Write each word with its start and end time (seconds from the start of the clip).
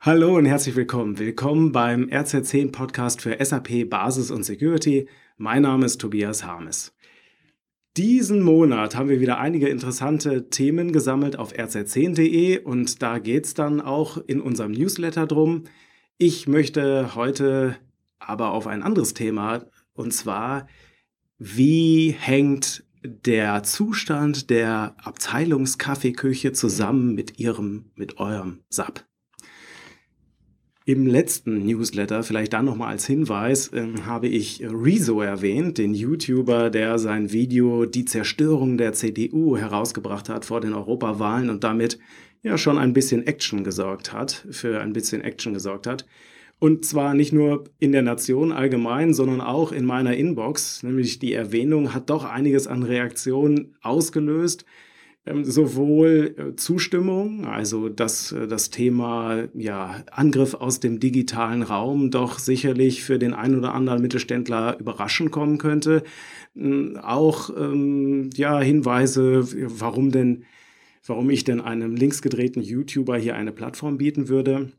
Hallo 0.00 0.36
und 0.36 0.46
herzlich 0.46 0.76
willkommen. 0.76 1.18
Willkommen 1.18 1.72
beim 1.72 2.04
RZ10 2.04 2.70
Podcast 2.70 3.20
für 3.20 3.36
SAP 3.44 3.90
Basis 3.90 4.30
und 4.30 4.44
Security. 4.44 5.08
Mein 5.38 5.62
Name 5.62 5.86
ist 5.86 6.00
Tobias 6.00 6.44
Harmes. 6.44 6.94
Diesen 7.96 8.42
Monat 8.42 8.94
haben 8.94 9.08
wir 9.08 9.18
wieder 9.18 9.40
einige 9.40 9.68
interessante 9.68 10.50
Themen 10.50 10.92
gesammelt 10.92 11.36
auf 11.36 11.52
rz10.de 11.52 12.60
und 12.60 13.02
da 13.02 13.18
geht 13.18 13.46
es 13.46 13.54
dann 13.54 13.80
auch 13.80 14.18
in 14.18 14.40
unserem 14.40 14.70
Newsletter 14.70 15.26
drum. 15.26 15.64
Ich 16.16 16.46
möchte 16.46 17.16
heute 17.16 17.76
aber 18.20 18.52
auf 18.52 18.68
ein 18.68 18.84
anderes 18.84 19.14
Thema 19.14 19.64
und 19.94 20.12
zwar, 20.12 20.68
wie 21.38 22.14
hängt 22.16 22.84
der 23.02 23.64
Zustand 23.64 24.48
der 24.48 24.94
Abteilungskaffeeküche 25.02 26.52
zusammen 26.52 27.16
mit 27.16 27.40
ihrem, 27.40 27.90
mit 27.96 28.18
eurem 28.18 28.60
SAP? 28.70 29.07
Im 30.88 31.06
letzten 31.06 31.66
Newsletter, 31.66 32.22
vielleicht 32.22 32.54
dann 32.54 32.64
nochmal 32.64 32.88
als 32.88 33.04
Hinweis, 33.04 33.68
äh, 33.74 33.88
habe 34.06 34.26
ich 34.26 34.62
Rezo 34.62 35.20
erwähnt, 35.20 35.76
den 35.76 35.92
YouTuber, 35.92 36.70
der 36.70 36.98
sein 36.98 37.30
Video 37.30 37.84
Die 37.84 38.06
Zerstörung 38.06 38.78
der 38.78 38.94
CDU 38.94 39.58
herausgebracht 39.58 40.30
hat 40.30 40.46
vor 40.46 40.62
den 40.62 40.72
Europawahlen 40.72 41.50
und 41.50 41.62
damit 41.62 41.98
ja 42.42 42.56
schon 42.56 42.78
ein 42.78 42.94
bisschen 42.94 43.26
Action 43.26 43.64
gesorgt 43.64 44.14
hat, 44.14 44.46
für 44.50 44.80
ein 44.80 44.94
bisschen 44.94 45.20
Action 45.20 45.52
gesorgt 45.52 45.86
hat. 45.86 46.06
Und 46.58 46.86
zwar 46.86 47.12
nicht 47.12 47.34
nur 47.34 47.64
in 47.78 47.92
der 47.92 48.00
Nation 48.00 48.50
allgemein, 48.50 49.12
sondern 49.12 49.42
auch 49.42 49.72
in 49.72 49.84
meiner 49.84 50.16
Inbox. 50.16 50.82
Nämlich 50.82 51.18
die 51.18 51.34
Erwähnung 51.34 51.92
hat 51.92 52.08
doch 52.08 52.24
einiges 52.24 52.66
an 52.66 52.82
Reaktionen 52.82 53.76
ausgelöst. 53.82 54.64
Ähm, 55.26 55.44
sowohl 55.44 56.34
äh, 56.38 56.56
Zustimmung, 56.56 57.44
also 57.44 57.88
dass 57.88 58.32
äh, 58.32 58.46
das 58.46 58.70
Thema 58.70 59.48
ja, 59.54 60.04
Angriff 60.10 60.54
aus 60.54 60.80
dem 60.80 61.00
digitalen 61.00 61.62
Raum 61.62 62.10
doch 62.10 62.38
sicherlich 62.38 63.02
für 63.02 63.18
den 63.18 63.34
einen 63.34 63.58
oder 63.58 63.74
anderen 63.74 64.00
Mittelständler 64.00 64.78
überraschend 64.78 65.30
kommen 65.30 65.58
könnte, 65.58 66.02
auch 67.02 67.50
ähm, 67.56 68.30
ja, 68.34 68.58
Hinweise, 68.58 69.46
warum 69.80 70.10
denn, 70.10 70.44
warum 71.06 71.30
ich 71.30 71.44
denn 71.44 71.60
einem 71.60 71.94
linksgedrehten 71.94 72.62
YouTuber 72.62 73.16
hier 73.16 73.36
eine 73.36 73.52
Plattform 73.52 73.98
bieten 73.98 74.28
würde 74.28 74.72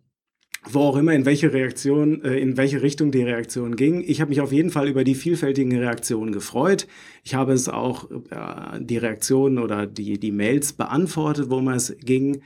wo 0.67 0.81
auch 0.81 0.97
immer, 0.97 1.13
in 1.13 1.25
welche 1.25 1.53
Reaktion, 1.53 2.23
äh, 2.23 2.37
in 2.37 2.57
welche 2.57 2.81
Richtung 2.81 3.11
die 3.11 3.23
Reaktion 3.23 3.75
ging. 3.75 4.03
Ich 4.05 4.21
habe 4.21 4.29
mich 4.29 4.41
auf 4.41 4.51
jeden 4.51 4.69
Fall 4.69 4.87
über 4.87 5.03
die 5.03 5.15
vielfältigen 5.15 5.77
Reaktionen 5.77 6.31
gefreut. 6.31 6.87
Ich 7.23 7.35
habe 7.35 7.53
es 7.53 7.69
auch 7.69 8.09
äh, 8.11 8.79
die 8.79 8.97
Reaktionen 8.97 9.57
oder 9.59 9.87
die, 9.87 10.19
die 10.19 10.31
Mails 10.31 10.73
beantwortet, 10.73 11.49
worum 11.49 11.69
es 11.69 11.95
ging. 11.99 12.41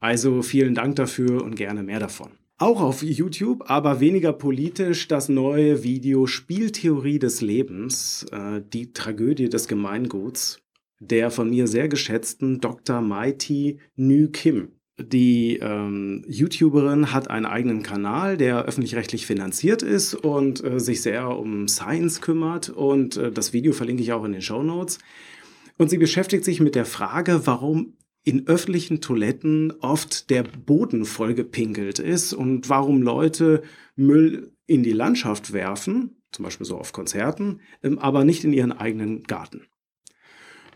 Also 0.00 0.42
vielen 0.42 0.74
Dank 0.74 0.96
dafür 0.96 1.42
und 1.44 1.56
gerne 1.56 1.82
mehr 1.82 2.00
davon. 2.00 2.30
Auch 2.60 2.80
auf 2.80 3.02
YouTube, 3.02 3.70
aber 3.70 4.00
weniger 4.00 4.32
politisch, 4.32 5.06
das 5.06 5.28
neue 5.28 5.84
Video 5.84 6.26
Spieltheorie 6.26 7.20
des 7.20 7.40
Lebens, 7.40 8.26
äh, 8.32 8.60
die 8.72 8.92
Tragödie 8.92 9.48
des 9.48 9.68
Gemeinguts, 9.68 10.60
der 10.98 11.30
von 11.30 11.50
mir 11.50 11.68
sehr 11.68 11.88
geschätzten 11.88 12.60
Dr. 12.60 13.00
Mighty 13.00 13.78
Nü 13.94 14.28
Kim. 14.32 14.72
Die 15.00 15.58
ähm, 15.62 16.24
YouTuberin 16.26 17.12
hat 17.12 17.30
einen 17.30 17.46
eigenen 17.46 17.84
Kanal, 17.84 18.36
der 18.36 18.64
öffentlich-rechtlich 18.64 19.26
finanziert 19.26 19.82
ist 19.82 20.14
und 20.14 20.62
äh, 20.64 20.80
sich 20.80 21.02
sehr 21.02 21.28
um 21.28 21.68
Science 21.68 22.20
kümmert. 22.20 22.68
Und 22.68 23.16
äh, 23.16 23.30
das 23.30 23.52
Video 23.52 23.72
verlinke 23.72 24.02
ich 24.02 24.12
auch 24.12 24.24
in 24.24 24.32
den 24.32 24.42
Show 24.42 24.62
Notes. 24.62 24.98
Und 25.76 25.88
sie 25.88 25.98
beschäftigt 25.98 26.44
sich 26.44 26.60
mit 26.60 26.74
der 26.74 26.84
Frage, 26.84 27.42
warum 27.46 27.94
in 28.24 28.48
öffentlichen 28.48 29.00
Toiletten 29.00 29.72
oft 29.80 30.30
der 30.30 30.42
Boden 30.42 31.04
vollgepinkelt 31.04 32.00
ist 32.00 32.32
und 32.32 32.68
warum 32.68 33.00
Leute 33.00 33.62
Müll 33.94 34.52
in 34.66 34.82
die 34.82 34.92
Landschaft 34.92 35.52
werfen, 35.52 36.16
zum 36.32 36.44
Beispiel 36.44 36.66
so 36.66 36.76
auf 36.76 36.92
Konzerten, 36.92 37.60
ähm, 37.84 38.00
aber 38.00 38.24
nicht 38.24 38.42
in 38.42 38.52
ihren 38.52 38.72
eigenen 38.72 39.22
Garten. 39.22 39.62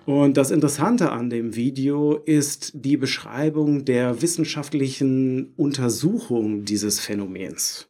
Und 0.04 0.36
das 0.36 0.50
Interessante 0.50 1.12
an 1.12 1.30
dem 1.30 1.54
Video 1.54 2.14
ist 2.14 2.72
die 2.74 2.96
Beschreibung 2.96 3.84
der 3.84 4.20
wissenschaftlichen 4.20 5.52
Untersuchung 5.56 6.64
dieses 6.64 6.98
Phänomens. 6.98 7.88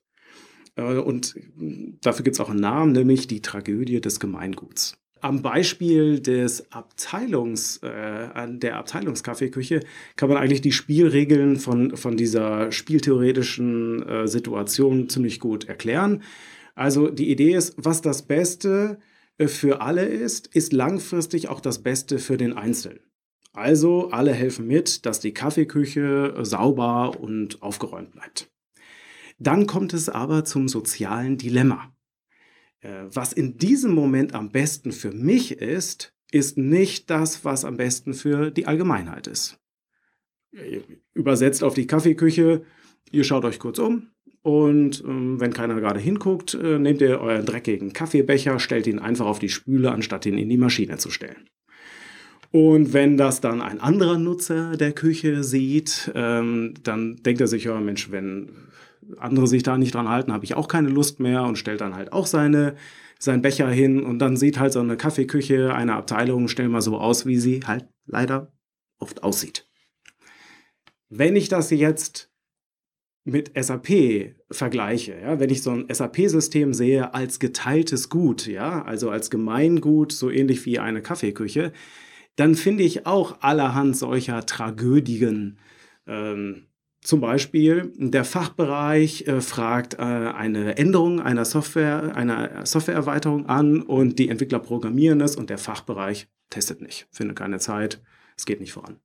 Äh, 0.76 0.98
und 0.98 1.34
dafür 2.02 2.24
gibt 2.24 2.36
es 2.36 2.40
auch 2.40 2.50
einen 2.50 2.60
Namen, 2.60 2.92
nämlich 2.92 3.28
die 3.28 3.40
Tragödie 3.40 4.00
des 4.00 4.20
Gemeinguts. 4.20 4.98
Am 5.22 5.40
Beispiel 5.40 6.20
des 6.20 6.70
Abteilungs, 6.72 7.78
äh, 7.78 8.28
der 8.58 8.76
Abteilungskaffeeküche 8.76 9.80
kann 10.16 10.28
man 10.28 10.36
eigentlich 10.36 10.60
die 10.60 10.72
Spielregeln 10.72 11.56
von, 11.56 11.96
von 11.96 12.16
dieser 12.16 12.72
spieltheoretischen 12.72 14.02
äh, 14.02 14.28
Situation 14.28 15.08
ziemlich 15.08 15.40
gut 15.40 15.68
erklären. 15.68 16.22
Also 16.74 17.08
die 17.08 17.30
Idee 17.30 17.54
ist, 17.54 17.74
was 17.76 18.02
das 18.02 18.22
Beste 18.22 18.98
äh, 18.98 19.11
für 19.48 19.80
alle 19.80 20.04
ist, 20.04 20.48
ist 20.48 20.72
langfristig 20.72 21.48
auch 21.48 21.60
das 21.60 21.82
Beste 21.82 22.18
für 22.18 22.36
den 22.36 22.52
Einzelnen. 22.52 23.00
Also 23.52 24.10
alle 24.10 24.32
helfen 24.32 24.66
mit, 24.66 25.04
dass 25.04 25.20
die 25.20 25.34
Kaffeeküche 25.34 26.34
äh, 26.36 26.44
sauber 26.44 27.20
und 27.20 27.62
aufgeräumt 27.62 28.12
bleibt. 28.12 28.50
Dann 29.38 29.66
kommt 29.66 29.92
es 29.92 30.08
aber 30.08 30.44
zum 30.44 30.68
sozialen 30.68 31.36
Dilemma. 31.36 31.94
Äh, 32.80 33.04
was 33.08 33.32
in 33.32 33.58
diesem 33.58 33.94
Moment 33.94 34.34
am 34.34 34.50
besten 34.50 34.92
für 34.92 35.12
mich 35.12 35.52
ist, 35.52 36.14
ist 36.30 36.56
nicht 36.56 37.10
das, 37.10 37.44
was 37.44 37.64
am 37.64 37.76
besten 37.76 38.14
für 38.14 38.50
die 38.50 38.66
Allgemeinheit 38.66 39.26
ist. 39.26 39.58
Übersetzt 41.14 41.62
auf 41.62 41.74
die 41.74 41.86
Kaffeeküche, 41.86 42.64
ihr 43.10 43.24
schaut 43.24 43.44
euch 43.44 43.58
kurz 43.58 43.78
um, 43.78 44.10
und 44.42 45.04
ähm, 45.06 45.40
wenn 45.40 45.52
keiner 45.52 45.80
gerade 45.80 46.00
hinguckt, 46.00 46.54
äh, 46.54 46.78
nehmt 46.78 47.00
ihr 47.00 47.20
euren 47.20 47.46
dreckigen 47.46 47.92
Kaffeebecher, 47.92 48.58
stellt 48.58 48.88
ihn 48.88 48.98
einfach 48.98 49.26
auf 49.26 49.38
die 49.38 49.48
Spüle, 49.48 49.92
anstatt 49.92 50.26
ihn 50.26 50.36
in 50.36 50.48
die 50.48 50.56
Maschine 50.56 50.98
zu 50.98 51.10
stellen. 51.10 51.48
Und 52.50 52.92
wenn 52.92 53.16
das 53.16 53.40
dann 53.40 53.62
ein 53.62 53.80
anderer 53.80 54.18
Nutzer 54.18 54.76
der 54.76 54.92
Küche 54.92 55.42
sieht, 55.42 56.12
ähm, 56.14 56.74
dann 56.82 57.16
denkt 57.16 57.40
er 57.40 57.46
sich, 57.46 57.64
ja 57.64 57.80
Mensch, 57.80 58.10
wenn 58.10 58.50
andere 59.16 59.46
sich 59.46 59.62
da 59.62 59.78
nicht 59.78 59.94
dran 59.94 60.08
halten, 60.08 60.32
habe 60.32 60.44
ich 60.44 60.54
auch 60.54 60.68
keine 60.68 60.88
Lust 60.88 61.20
mehr 61.20 61.44
und 61.44 61.56
stellt 61.56 61.80
dann 61.80 61.94
halt 61.94 62.12
auch 62.12 62.26
seine, 62.26 62.74
seinen 63.18 63.42
Becher 63.42 63.68
hin 63.68 64.02
und 64.02 64.18
dann 64.18 64.36
sieht 64.36 64.58
halt 64.58 64.72
so 64.72 64.80
eine 64.80 64.96
Kaffeeküche, 64.96 65.74
eine 65.74 65.94
Abteilung, 65.94 66.48
stell 66.48 66.68
mal 66.68 66.82
so 66.82 66.98
aus, 66.98 67.26
wie 67.26 67.38
sie 67.38 67.60
halt 67.66 67.86
leider 68.06 68.52
oft 68.98 69.22
aussieht. 69.22 69.68
Wenn 71.08 71.36
ich 71.36 71.48
das 71.48 71.70
jetzt 71.70 72.31
mit 73.24 73.52
SAP 73.54 74.34
vergleiche, 74.50 75.16
ja, 75.20 75.38
wenn 75.38 75.50
ich 75.50 75.62
so 75.62 75.70
ein 75.70 75.86
SAP-System 75.88 76.74
sehe 76.74 77.14
als 77.14 77.38
geteiltes 77.38 78.08
Gut, 78.08 78.46
ja, 78.46 78.82
also 78.82 79.10
als 79.10 79.30
Gemeingut, 79.30 80.12
so 80.12 80.30
ähnlich 80.30 80.66
wie 80.66 80.78
eine 80.78 81.02
Kaffeeküche, 81.02 81.72
dann 82.36 82.54
finde 82.54 82.82
ich 82.82 83.06
auch 83.06 83.40
allerhand 83.40 83.96
solcher 83.96 84.44
Tragödien. 84.44 85.58
Ähm, 86.06 86.66
zum 87.00 87.20
Beispiel 87.20 87.92
der 87.96 88.24
Fachbereich 88.24 89.26
äh, 89.26 89.40
fragt 89.40 89.94
äh, 89.94 90.02
eine 90.02 90.76
Änderung 90.76 91.20
einer 91.20 91.44
Software, 91.44 92.16
einer 92.16 92.64
Softwareerweiterung 92.64 93.46
an 93.46 93.82
und 93.82 94.18
die 94.18 94.28
Entwickler 94.28 94.60
programmieren 94.60 95.20
es 95.20 95.36
und 95.36 95.50
der 95.50 95.58
Fachbereich 95.58 96.28
testet 96.50 96.80
nicht, 96.80 97.08
findet 97.10 97.36
keine 97.36 97.58
Zeit, 97.58 98.00
es 98.36 98.46
geht 98.46 98.60
nicht 98.60 98.72
voran. 98.72 98.98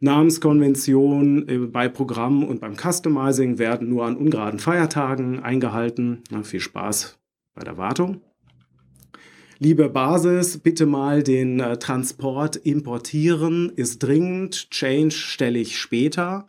Namenskonventionen 0.00 1.48
äh, 1.48 1.58
bei 1.58 1.88
Programmen 1.88 2.44
und 2.44 2.60
beim 2.60 2.76
Customizing 2.76 3.58
werden 3.58 3.88
nur 3.88 4.06
an 4.06 4.16
ungeraden 4.16 4.58
Feiertagen 4.58 5.40
eingehalten. 5.40 6.22
Na, 6.30 6.42
viel 6.42 6.60
Spaß 6.60 7.18
bei 7.54 7.62
der 7.62 7.76
Wartung. 7.76 8.22
Liebe 9.58 9.90
Basis, 9.90 10.56
bitte 10.56 10.86
mal 10.86 11.22
den 11.22 11.60
äh, 11.60 11.78
Transport 11.78 12.56
importieren, 12.56 13.70
ist 13.76 13.98
dringend. 13.98 14.70
Change 14.70 15.14
stelle 15.14 15.58
ich 15.58 15.78
später. 15.78 16.48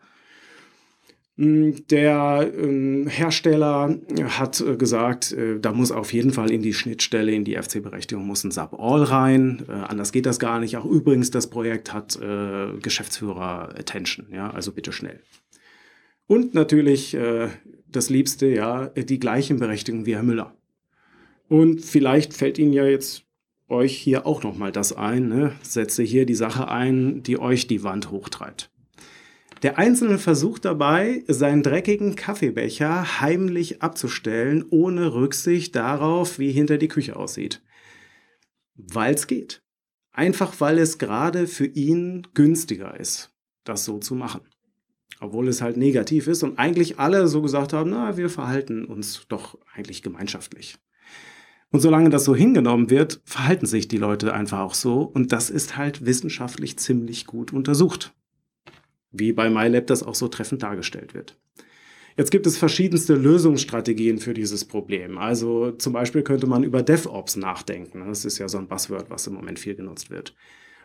Hm, 1.38 1.88
der 1.88 2.52
äh, 2.54 3.10
Hersteller 3.10 3.98
hat 4.26 4.60
äh, 4.62 4.76
gesagt, 4.76 5.32
äh, 5.32 5.60
da 5.60 5.72
muss 5.72 5.92
auf 5.92 6.12
jeden 6.14 6.32
Fall 6.32 6.52
in 6.52 6.62
die 6.62 6.74
Schnittstelle, 6.74 7.32
in 7.32 7.46
die 7.46 7.56
FC-Berechtigung 7.56 8.26
muss 8.26 8.44
ein 8.44 8.52
SAP 8.52 8.74
All 8.78 9.04
rein. 9.04 9.64
Äh, 9.68 9.72
anders 9.72 10.12
geht 10.12 10.26
das 10.26 10.40
gar 10.40 10.60
nicht. 10.60 10.76
Auch 10.78 10.86
übrigens, 10.86 11.32
das 11.32 11.50
Projekt 11.50 11.94
hat 11.94 12.18
äh, 12.18 12.78
Geschäftsführer 12.82 13.70
Attention, 13.78 14.28
ja, 14.32 14.50
also 14.52 14.72
bitte 14.74 14.92
schnell. 14.92 15.22
Und 16.28 16.54
natürlich 16.54 17.18
das 17.90 18.10
Liebste, 18.10 18.48
ja, 18.48 18.88
die 18.88 19.20
gleichen 19.20 19.60
Berechtigungen 19.60 20.06
wie 20.06 20.16
Herr 20.16 20.24
Müller. 20.24 20.56
Und 21.50 21.82
vielleicht 21.82 22.34
fällt 22.34 22.58
Ihnen 22.58 22.72
ja 22.72 22.86
jetzt 22.86 23.26
euch 23.68 23.98
hier 23.98 24.26
auch 24.26 24.42
nochmal 24.42 24.72
das 24.72 24.94
ein, 24.94 25.28
ne? 25.28 25.52
setze 25.62 26.04
hier 26.04 26.26
die 26.26 26.36
Sache 26.36 26.70
ein, 26.70 27.22
die 27.24 27.38
euch 27.38 27.68
die 27.68 27.84
Wand 27.84 28.12
hochtreibt. 28.12 28.71
Der 29.62 29.78
Einzelne 29.78 30.18
versucht 30.18 30.66
dabei, 30.66 31.24
seinen 31.28 31.62
dreckigen 31.62 32.16
Kaffeebecher 32.16 33.22
heimlich 33.22 33.84
abzustellen, 33.84 34.66
ohne 34.70 35.14
Rücksicht 35.14 35.76
darauf, 35.76 36.40
wie 36.40 36.52
hinter 36.52 36.80
die 36.80 36.88
Küche 36.88 37.16
aussieht. 37.16 37.62
Weil 38.76 39.14
es 39.14 39.28
geht. 39.28 39.62
Einfach 40.12 40.60
weil 40.60 40.80
es 40.80 40.98
gerade 40.98 41.46
für 41.46 41.68
ihn 41.68 42.28
günstiger 42.34 43.00
ist, 43.00 43.30
das 43.64 43.86
so 43.86 44.00
zu 44.00 44.16
machen. 44.16 44.42
obwohl 45.22 45.48
es 45.48 45.62
halt 45.62 45.78
negativ 45.78 46.28
ist 46.28 46.42
und 46.42 46.58
eigentlich 46.58 47.00
alle 47.00 47.28
so 47.28 47.42
gesagt 47.44 47.74
haben, 47.74 47.92
na, 47.92 48.18
wir 48.18 48.30
verhalten 48.30 48.86
uns 48.86 49.28
doch 49.28 49.58
eigentlich 49.74 50.02
gemeinschaftlich. 50.02 50.78
Und 51.70 51.80
solange 51.80 52.10
das 52.10 52.26
so 52.26 52.36
hingenommen 52.36 52.90
wird, 52.90 53.22
verhalten 53.24 53.68
sich 53.68 53.88
die 53.88 53.98
Leute 53.98 54.34
einfach 54.34 54.60
auch 54.60 54.74
so 54.74 55.04
und 55.04 55.32
das 55.32 55.50
ist 55.50 55.78
halt 55.78 56.06
wissenschaftlich 56.06 56.78
ziemlich 56.80 57.28
gut 57.28 57.54
untersucht. 57.54 58.14
Wie 59.12 59.34
bei 59.34 59.50
MyLab 59.50 59.88
das 59.88 60.04
auch 60.04 60.16
so 60.16 60.28
treffend 60.28 60.64
dargestellt 60.64 61.14
wird. 61.14 61.38
Jetzt 62.18 62.32
gibt 62.32 62.46
es 62.46 62.58
verschiedenste 62.58 63.16
Lösungsstrategien 63.16 64.20
für 64.20 64.34
dieses 64.34 64.66
Problem. 64.66 65.18
Also 65.18 65.72
zum 65.72 65.94
Beispiel 65.94 66.24
könnte 66.24 66.48
man 66.48 66.64
über 66.64 66.84
DevOps 66.84 67.38
nachdenken. 67.38 68.04
Das 68.06 68.26
ist 68.26 68.38
ja 68.38 68.48
so 68.50 68.58
ein 68.58 68.68
Buzzword, 68.68 69.10
was 69.10 69.28
im 69.28 69.34
Moment 69.34 69.60
viel 69.60 69.76
genutzt 69.76 70.10
wird. 70.10 70.36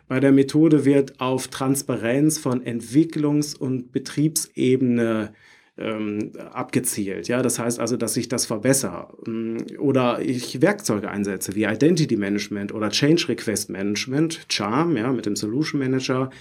Bei 0.07 0.21
der 0.21 0.31
Methode 0.31 0.85
wird 0.85 1.19
auf 1.19 1.49
Transparenz 1.49 2.37
von 2.37 2.63
Entwicklungs- 2.63 3.57
und 3.57 3.91
Betriebsebene 3.91 5.33
ähm, 5.77 6.31
abgezielt. 6.51 7.27
Ja, 7.27 7.41
das 7.41 7.59
heißt 7.59 7.79
also, 7.79 7.97
dass 7.97 8.17
ich 8.17 8.29
das 8.29 8.45
verbessere 8.45 9.09
mm, 9.25 9.79
oder 9.79 10.21
ich 10.21 10.61
Werkzeuge 10.61 11.09
einsetze 11.09 11.55
wie 11.55 11.65
Identity 11.65 12.15
Management 12.15 12.73
oder 12.73 12.89
Change 12.89 13.27
Request 13.29 13.69
Management, 13.69 14.45
Charm, 14.49 14.97
ja, 14.97 15.11
mit 15.11 15.25
dem 15.25 15.35
Solution 15.35 15.79
Manager. 15.79 16.31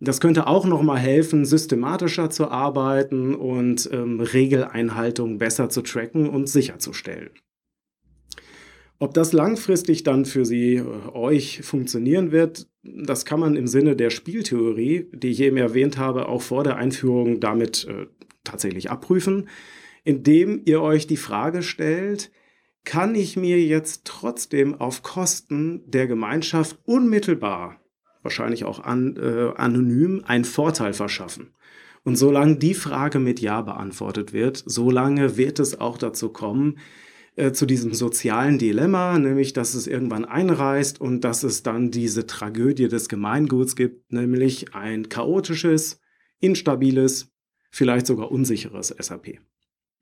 Das 0.00 0.20
könnte 0.20 0.46
auch 0.46 0.64
nochmal 0.64 0.98
helfen, 0.98 1.44
systematischer 1.44 2.30
zu 2.30 2.48
arbeiten 2.48 3.34
und 3.34 3.88
ähm, 3.92 4.20
Regeleinhaltung 4.20 5.36
besser 5.36 5.68
zu 5.68 5.82
tracken 5.82 6.28
und 6.28 6.48
sicherzustellen. 6.48 7.30
Ob 8.98 9.14
das 9.14 9.32
langfristig 9.32 10.02
dann 10.02 10.24
für 10.24 10.44
Sie, 10.44 10.76
äh, 10.76 10.84
euch 11.12 11.60
funktionieren 11.62 12.32
wird, 12.32 12.68
das 12.82 13.26
kann 13.26 13.40
man 13.40 13.56
im 13.56 13.66
Sinne 13.66 13.94
der 13.94 14.10
Spieltheorie, 14.10 15.08
die 15.12 15.30
ich 15.30 15.40
eben 15.40 15.56
erwähnt 15.56 15.98
habe, 15.98 16.28
auch 16.28 16.42
vor 16.42 16.64
der 16.64 16.76
Einführung 16.76 17.40
damit 17.40 17.86
äh, 17.86 18.06
tatsächlich 18.42 18.90
abprüfen, 18.90 19.48
indem 20.04 20.62
ihr 20.64 20.80
euch 20.80 21.06
die 21.06 21.18
Frage 21.18 21.62
stellt, 21.62 22.30
kann 22.84 23.14
ich 23.14 23.36
mir 23.36 23.60
jetzt 23.62 24.06
trotzdem 24.06 24.74
auf 24.80 25.02
Kosten 25.02 25.82
der 25.90 26.06
Gemeinschaft 26.06 26.78
unmittelbar, 26.84 27.79
wahrscheinlich 28.22 28.64
auch 28.64 28.80
an, 28.80 29.16
äh, 29.16 29.52
anonym, 29.56 30.22
einen 30.26 30.44
Vorteil 30.44 30.92
verschaffen? 30.92 31.54
Und 32.02 32.16
solange 32.16 32.56
die 32.56 32.74
Frage 32.74 33.18
mit 33.18 33.40
Ja 33.40 33.60
beantwortet 33.60 34.32
wird, 34.32 34.62
solange 34.64 35.36
wird 35.36 35.58
es 35.58 35.80
auch 35.80 35.98
dazu 35.98 36.30
kommen, 36.30 36.78
äh, 37.36 37.52
zu 37.52 37.66
diesem 37.66 37.94
sozialen 37.94 38.58
Dilemma, 38.58 39.18
nämlich 39.18 39.52
dass 39.52 39.74
es 39.74 39.86
irgendwann 39.86 40.24
einreißt 40.24 41.00
und 41.00 41.22
dass 41.22 41.42
es 41.42 41.62
dann 41.62 41.90
diese 41.90 42.26
Tragödie 42.26 42.88
des 42.88 43.08
Gemeinguts 43.08 43.76
gibt, 43.76 44.12
nämlich 44.12 44.74
ein 44.74 45.08
chaotisches, 45.08 46.00
instabiles, 46.40 47.30
vielleicht 47.70 48.06
sogar 48.06 48.32
unsicheres 48.32 48.88
SAP. 48.98 49.38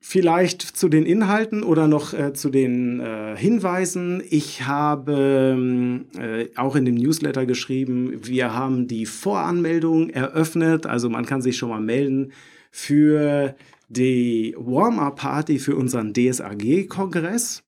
Vielleicht 0.01 0.61
zu 0.61 0.87
den 0.87 1.05
Inhalten 1.05 1.61
oder 1.61 1.89
noch 1.89 2.13
äh, 2.13 2.31
zu 2.33 2.49
den 2.49 3.01
äh, 3.01 3.35
Hinweisen. 3.35 4.23
Ich 4.29 4.65
habe 4.65 5.55
ähm, 5.57 6.05
äh, 6.17 6.47
auch 6.55 6.77
in 6.77 6.85
dem 6.85 6.95
Newsletter 6.95 7.45
geschrieben, 7.45 8.13
wir 8.23 8.53
haben 8.53 8.87
die 8.87 9.05
Voranmeldung 9.05 10.09
eröffnet. 10.09 10.85
Also 10.85 11.09
man 11.09 11.25
kann 11.25 11.41
sich 11.41 11.57
schon 11.57 11.69
mal 11.69 11.81
melden 11.81 12.31
für 12.71 13.55
die 13.89 14.55
Warm-Up-Party 14.57 15.59
für 15.59 15.75
unseren 15.75 16.13
DSAG-Kongress. 16.13 17.63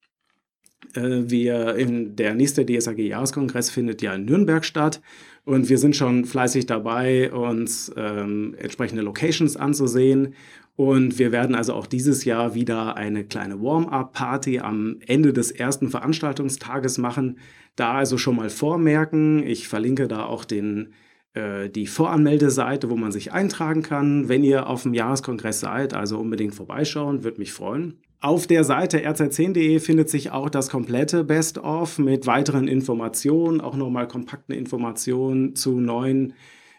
Äh, 0.95 1.23
wir 1.25 1.75
in 1.75 2.15
der 2.15 2.33
nächste 2.33 2.65
DSAG-Jahreskongress 2.65 3.69
findet 3.69 4.01
ja 4.01 4.13
in 4.13 4.23
Nürnberg 4.23 4.63
statt 4.63 5.01
und 5.43 5.69
wir 5.69 5.79
sind 5.79 5.95
schon 5.95 6.25
fleißig 6.25 6.67
dabei, 6.67 7.31
uns 7.31 7.91
ähm, 7.97 8.55
entsprechende 8.59 9.01
Locations 9.01 9.57
anzusehen. 9.57 10.35
Und 10.75 11.19
wir 11.19 11.31
werden 11.31 11.55
also 11.55 11.73
auch 11.73 11.85
dieses 11.85 12.25
Jahr 12.25 12.55
wieder 12.55 12.95
eine 12.95 13.23
kleine 13.23 13.61
Warm-up-Party 13.61 14.59
am 14.59 14.97
Ende 15.05 15.33
des 15.33 15.51
ersten 15.51 15.89
Veranstaltungstages 15.89 16.97
machen. 16.97 17.37
Da 17.75 17.93
also 17.93 18.17
schon 18.17 18.35
mal 18.35 18.49
vormerken. 18.49 19.45
Ich 19.45 19.67
verlinke 19.67 20.07
da 20.07 20.25
auch 20.25 20.45
den 20.45 20.93
äh, 21.33 21.69
die 21.69 21.87
Voranmeldeseite, 21.87 22.89
wo 22.89 22.97
man 22.97 23.11
sich 23.11 23.31
eintragen 23.31 23.83
kann. 23.83 24.27
Wenn 24.27 24.43
ihr 24.43 24.67
auf 24.67 24.83
dem 24.83 24.93
Jahreskongress 24.93 25.61
seid, 25.61 25.93
also 25.93 26.19
unbedingt 26.19 26.55
vorbeischauen, 26.55 27.23
würde 27.23 27.39
mich 27.39 27.53
freuen. 27.53 27.99
Auf 28.19 28.47
der 28.47 28.63
Seite 28.63 28.99
rz10.de 28.99 29.79
findet 29.79 30.09
sich 30.09 30.31
auch 30.31 30.49
das 30.49 30.69
komplette 30.69 31.23
Best-of 31.23 31.97
mit 31.97 32.27
weiteren 32.27 32.67
Informationen, 32.67 33.61
auch 33.61 33.75
nochmal 33.75 34.07
kompakten 34.07 34.53
Informationen 34.53 35.55
zu 35.55 35.79
neuen 35.79 36.33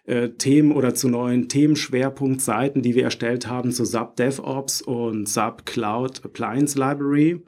äh, 0.04 0.30
Themen 0.30 0.72
oder 0.72 0.94
zu 0.94 1.08
neuen 1.08 1.48
Themenschwerpunktseiten, 1.48 2.82
die 2.82 2.94
wir 2.94 3.04
erstellt 3.04 3.48
haben 3.48 3.72
zu 3.72 3.84
SAP 3.84 4.16
DevOps 4.16 4.82
und 4.82 5.28
SAP 5.28 5.66
Cloud 5.66 6.24
Appliance 6.24 6.78
Library. 6.78 7.42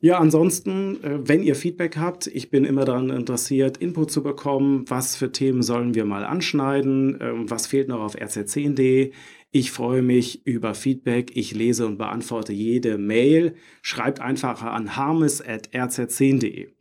Ja, 0.00 0.18
ansonsten, 0.18 1.02
äh, 1.02 1.26
wenn 1.26 1.42
ihr 1.42 1.54
Feedback 1.54 1.96
habt, 1.96 2.26
ich 2.26 2.50
bin 2.50 2.66
immer 2.66 2.84
daran 2.84 3.08
interessiert, 3.08 3.78
Input 3.78 4.10
zu 4.10 4.22
bekommen. 4.22 4.84
Was 4.88 5.16
für 5.16 5.32
Themen 5.32 5.62
sollen 5.62 5.94
wir 5.94 6.04
mal 6.04 6.24
anschneiden? 6.24 7.16
Ähm, 7.22 7.50
was 7.50 7.66
fehlt 7.66 7.88
noch 7.88 8.00
auf 8.00 8.14
rz10.de? 8.14 9.12
Ich 9.50 9.70
freue 9.70 10.02
mich 10.02 10.46
über 10.46 10.74
Feedback. 10.74 11.36
Ich 11.36 11.54
lese 11.54 11.86
und 11.86 11.96
beantworte 11.96 12.52
jede 12.52 12.98
Mail. 12.98 13.54
Schreibt 13.80 14.20
einfach 14.20 14.62
an 14.62 14.94
harmes.rz10.de. 14.94 16.73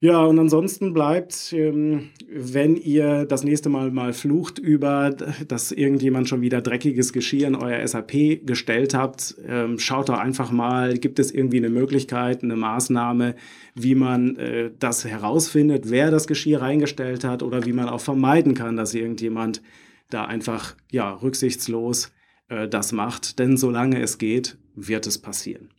Ja, 0.00 0.22
und 0.24 0.38
ansonsten 0.38 0.92
bleibt, 0.92 1.54
ähm, 1.54 2.10
wenn 2.30 2.76
ihr 2.76 3.24
das 3.24 3.44
nächste 3.44 3.70
Mal 3.70 3.90
mal 3.90 4.12
flucht 4.12 4.58
über, 4.58 5.10
dass 5.48 5.72
irgendjemand 5.72 6.28
schon 6.28 6.42
wieder 6.42 6.60
dreckiges 6.60 7.14
Geschirr 7.14 7.48
in 7.48 7.54
euer 7.54 7.86
SAP 7.86 8.44
gestellt 8.44 8.92
habt, 8.92 9.36
ähm, 9.46 9.78
schaut 9.78 10.10
doch 10.10 10.18
einfach 10.18 10.52
mal, 10.52 10.98
gibt 10.98 11.18
es 11.18 11.32
irgendwie 11.32 11.56
eine 11.56 11.70
Möglichkeit, 11.70 12.42
eine 12.42 12.56
Maßnahme, 12.56 13.36
wie 13.74 13.94
man 13.94 14.36
äh, 14.36 14.70
das 14.78 15.06
herausfindet, 15.06 15.88
wer 15.88 16.10
das 16.10 16.26
Geschirr 16.26 16.60
reingestellt 16.60 17.24
hat 17.24 17.42
oder 17.42 17.64
wie 17.64 17.72
man 17.72 17.88
auch 17.88 18.00
vermeiden 18.02 18.52
kann, 18.52 18.76
dass 18.76 18.92
irgendjemand 18.92 19.62
da 20.10 20.26
einfach 20.26 20.76
ja 20.92 21.10
rücksichtslos 21.10 22.12
äh, 22.48 22.68
das 22.68 22.92
macht. 22.92 23.38
Denn 23.38 23.56
solange 23.56 24.02
es 24.02 24.18
geht, 24.18 24.58
wird 24.74 25.06
es 25.06 25.16
passieren. 25.16 25.70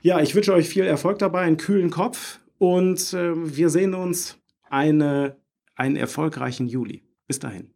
Ja, 0.00 0.20
ich 0.20 0.34
wünsche 0.34 0.54
euch 0.54 0.70
viel 0.70 0.84
Erfolg 0.84 1.18
dabei, 1.18 1.40
einen 1.40 1.58
kühlen 1.58 1.90
Kopf 1.90 2.40
und 2.58 3.12
äh, 3.12 3.56
wir 3.56 3.70
sehen 3.70 3.94
uns 3.94 4.38
eine, 4.68 5.36
einen 5.74 5.96
erfolgreichen 5.96 6.66
Juli. 6.66 7.04
Bis 7.26 7.38
dahin. 7.38 7.75